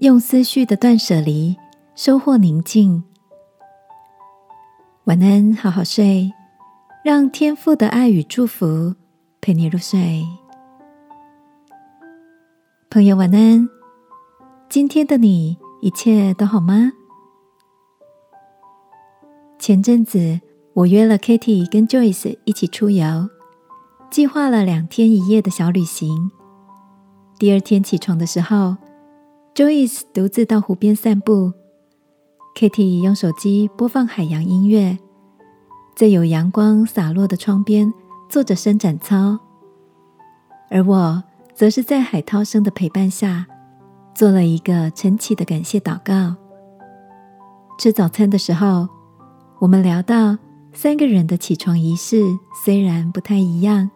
[0.00, 1.54] 用思绪的断舍离
[1.94, 3.04] 收获宁静。
[5.04, 6.32] 晚安，好好睡，
[7.04, 8.94] 让天父的爱与祝福
[9.42, 10.24] 陪你入睡。
[12.88, 13.68] 朋友，晚安。
[14.70, 16.92] 今天的你一切都好吗？
[19.58, 20.40] 前阵子
[20.72, 23.28] 我约了 Kitty 跟 Joyce 一起出游，
[24.10, 26.30] 计划了两天一夜的小旅行。
[27.38, 28.78] 第二天起床的时候。
[29.60, 31.52] Joyce 独自到湖边散步
[32.56, 34.98] ，Kitty 用手机播放海洋音乐，
[35.94, 37.92] 在有阳光洒落的窗边
[38.30, 39.38] 做着伸展操，
[40.70, 43.46] 而我则是在海涛声的陪伴下
[44.14, 46.34] 做了一个晨起的感谢祷告。
[47.78, 48.88] 吃早餐的时候，
[49.58, 50.38] 我们聊到
[50.72, 52.22] 三个人的起床仪式
[52.64, 53.90] 虽然不太一样，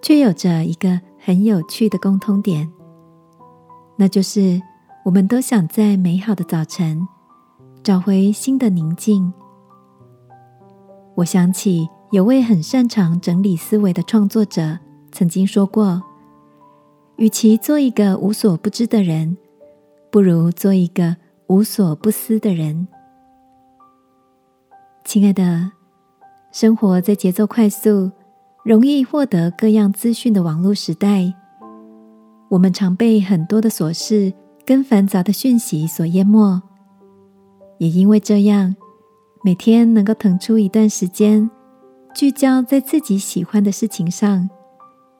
[0.00, 2.72] 却有着一个很有趣的共通点，
[3.96, 4.58] 那就是。
[5.02, 7.08] 我们都想在美好的早晨
[7.82, 9.32] 找回新的宁静。
[11.14, 14.78] 我想起有位很擅长整理思维的创作者
[15.10, 16.02] 曾经说过
[17.16, 19.38] ：“与其做一个无所不知的人，
[20.10, 22.86] 不如做一个无所不思的人。”
[25.04, 25.72] 亲爱的，
[26.52, 28.10] 生活在节奏快速、
[28.64, 31.32] 容易获得各样资讯的网络时代，
[32.50, 34.32] 我们常被很多的琐事。
[34.70, 36.62] 跟繁杂的讯息所淹没，
[37.78, 38.76] 也因为这样，
[39.42, 41.50] 每天能够腾出一段时间，
[42.14, 44.48] 聚焦在自己喜欢的事情上，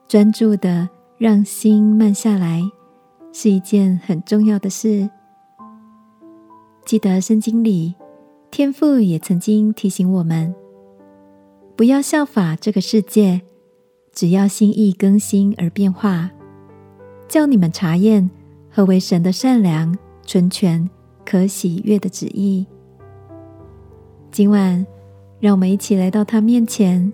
[0.06, 2.62] 专注的让心慢下来，
[3.32, 5.10] 是一件很重要的事。
[6.84, 7.96] 记得圣经里，
[8.52, 10.54] 天父也曾经提醒我们，
[11.74, 13.40] 不要效法这个世界，
[14.12, 16.30] 只要心意更新而变化，
[17.26, 18.30] 叫你们查验。
[18.72, 20.88] 何为神的善良、纯全、
[21.24, 22.64] 可喜悦的旨意？
[24.30, 24.86] 今晚，
[25.40, 27.12] 让我们一起来到他面前，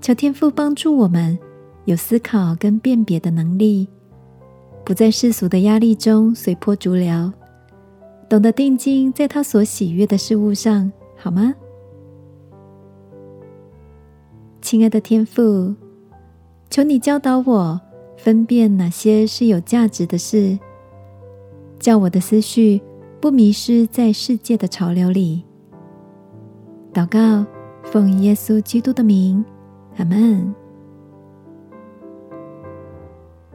[0.00, 1.38] 求天父帮助我们
[1.84, 3.88] 有思考跟辨别的能力，
[4.84, 7.32] 不在世俗的压力中随波逐流，
[8.28, 11.54] 懂得定睛在他所喜悦的事物上，好吗？
[14.60, 15.76] 亲爱的天父，
[16.68, 17.80] 求你教导我
[18.16, 20.58] 分辨哪些是有价值的事。
[21.82, 22.80] 叫我的思绪
[23.20, 25.42] 不迷失在世界的潮流里。
[26.94, 27.44] 祷告，
[27.82, 29.44] 奉耶稣基督的名，
[29.96, 30.54] 阿门。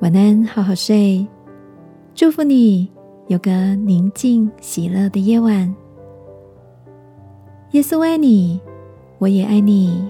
[0.01, 1.25] 晚安，好好睡。
[2.13, 2.91] 祝福你
[3.27, 5.73] 有个宁静喜乐的夜晚。
[7.71, 8.59] 耶稣爱你，
[9.19, 10.05] 我也爱你。